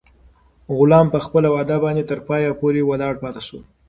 [0.77, 3.59] غلام په خپله وعده باندې تر پایه پورې ولاړ پاتې شو.